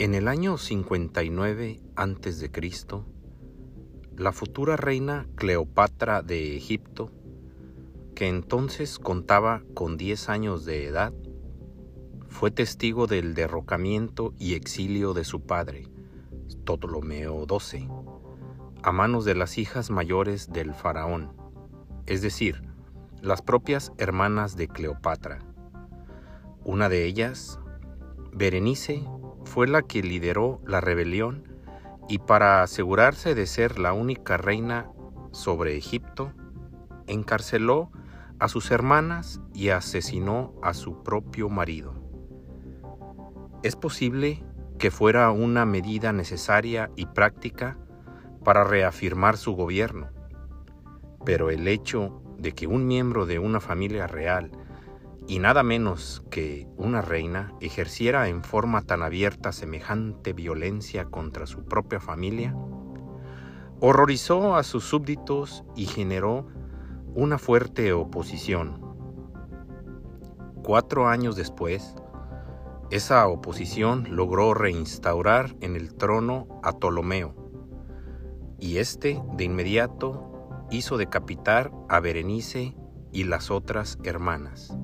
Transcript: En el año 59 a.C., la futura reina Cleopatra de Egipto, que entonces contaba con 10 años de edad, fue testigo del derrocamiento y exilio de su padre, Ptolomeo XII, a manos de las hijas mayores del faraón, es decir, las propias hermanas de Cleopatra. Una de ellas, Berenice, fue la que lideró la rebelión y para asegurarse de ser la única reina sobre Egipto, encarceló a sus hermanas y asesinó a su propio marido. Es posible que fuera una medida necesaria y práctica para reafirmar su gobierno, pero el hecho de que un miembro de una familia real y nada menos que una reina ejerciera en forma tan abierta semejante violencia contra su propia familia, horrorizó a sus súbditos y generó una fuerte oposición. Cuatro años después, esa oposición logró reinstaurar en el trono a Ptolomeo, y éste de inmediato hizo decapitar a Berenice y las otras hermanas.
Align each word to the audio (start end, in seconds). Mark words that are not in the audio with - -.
En 0.00 0.14
el 0.14 0.28
año 0.28 0.58
59 0.58 1.80
a.C., 1.96 2.50
la 4.16 4.30
futura 4.30 4.76
reina 4.76 5.26
Cleopatra 5.34 6.22
de 6.22 6.56
Egipto, 6.56 7.10
que 8.14 8.28
entonces 8.28 9.00
contaba 9.00 9.64
con 9.74 9.96
10 9.96 10.28
años 10.28 10.64
de 10.64 10.86
edad, 10.86 11.12
fue 12.28 12.52
testigo 12.52 13.08
del 13.08 13.34
derrocamiento 13.34 14.34
y 14.38 14.54
exilio 14.54 15.14
de 15.14 15.24
su 15.24 15.40
padre, 15.40 15.88
Ptolomeo 16.64 17.44
XII, 17.48 17.88
a 18.84 18.92
manos 18.92 19.24
de 19.24 19.34
las 19.34 19.58
hijas 19.58 19.90
mayores 19.90 20.52
del 20.52 20.74
faraón, 20.74 21.32
es 22.06 22.22
decir, 22.22 22.62
las 23.20 23.42
propias 23.42 23.92
hermanas 23.98 24.54
de 24.54 24.68
Cleopatra. 24.68 25.40
Una 26.62 26.88
de 26.88 27.04
ellas, 27.04 27.58
Berenice, 28.32 29.02
fue 29.58 29.66
la 29.66 29.82
que 29.82 30.04
lideró 30.04 30.60
la 30.68 30.80
rebelión 30.80 31.42
y 32.08 32.20
para 32.20 32.62
asegurarse 32.62 33.34
de 33.34 33.44
ser 33.44 33.80
la 33.80 33.92
única 33.92 34.36
reina 34.36 34.88
sobre 35.32 35.76
Egipto, 35.76 36.32
encarceló 37.08 37.90
a 38.38 38.46
sus 38.46 38.70
hermanas 38.70 39.40
y 39.54 39.70
asesinó 39.70 40.54
a 40.62 40.74
su 40.74 41.02
propio 41.02 41.48
marido. 41.48 41.92
Es 43.64 43.74
posible 43.74 44.44
que 44.78 44.92
fuera 44.92 45.32
una 45.32 45.66
medida 45.66 46.12
necesaria 46.12 46.92
y 46.94 47.06
práctica 47.06 47.76
para 48.44 48.62
reafirmar 48.62 49.36
su 49.36 49.56
gobierno, 49.56 50.06
pero 51.24 51.50
el 51.50 51.66
hecho 51.66 52.22
de 52.38 52.52
que 52.52 52.68
un 52.68 52.86
miembro 52.86 53.26
de 53.26 53.40
una 53.40 53.58
familia 53.58 54.06
real 54.06 54.52
y 55.28 55.40
nada 55.40 55.62
menos 55.62 56.24
que 56.30 56.66
una 56.78 57.02
reina 57.02 57.52
ejerciera 57.60 58.28
en 58.28 58.42
forma 58.42 58.80
tan 58.80 59.02
abierta 59.02 59.52
semejante 59.52 60.32
violencia 60.32 61.04
contra 61.04 61.46
su 61.46 61.66
propia 61.66 62.00
familia, 62.00 62.56
horrorizó 63.78 64.56
a 64.56 64.62
sus 64.62 64.84
súbditos 64.84 65.64
y 65.76 65.84
generó 65.84 66.46
una 67.14 67.36
fuerte 67.36 67.92
oposición. 67.92 68.80
Cuatro 70.62 71.08
años 71.08 71.36
después, 71.36 71.94
esa 72.90 73.28
oposición 73.28 74.16
logró 74.16 74.54
reinstaurar 74.54 75.54
en 75.60 75.76
el 75.76 75.94
trono 75.94 76.48
a 76.62 76.72
Ptolomeo, 76.72 77.34
y 78.58 78.78
éste 78.78 79.22
de 79.34 79.44
inmediato 79.44 80.66
hizo 80.70 80.96
decapitar 80.96 81.70
a 81.90 82.00
Berenice 82.00 82.74
y 83.12 83.24
las 83.24 83.50
otras 83.50 83.98
hermanas. 84.04 84.74